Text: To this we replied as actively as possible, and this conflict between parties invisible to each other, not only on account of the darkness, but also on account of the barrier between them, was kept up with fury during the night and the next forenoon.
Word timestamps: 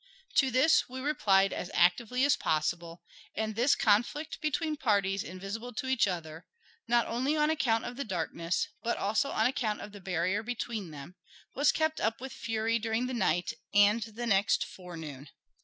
To 0.37 0.49
this 0.49 0.89
we 0.89 0.99
replied 0.99 1.53
as 1.53 1.69
actively 1.75 2.25
as 2.25 2.35
possible, 2.35 3.03
and 3.35 3.55
this 3.55 3.75
conflict 3.75 4.41
between 4.41 4.75
parties 4.75 5.23
invisible 5.23 5.73
to 5.73 5.85
each 5.85 6.07
other, 6.07 6.47
not 6.87 7.05
only 7.05 7.37
on 7.37 7.51
account 7.51 7.85
of 7.85 7.97
the 7.97 8.03
darkness, 8.03 8.67
but 8.81 8.97
also 8.97 9.29
on 9.29 9.45
account 9.45 9.79
of 9.79 9.91
the 9.91 10.01
barrier 10.01 10.41
between 10.41 10.89
them, 10.89 11.17
was 11.53 11.71
kept 11.71 12.01
up 12.01 12.19
with 12.19 12.33
fury 12.33 12.79
during 12.79 13.05
the 13.05 13.13
night 13.13 13.53
and 13.75 14.01
the 14.01 14.25
next 14.25 14.65
forenoon. 14.65 15.29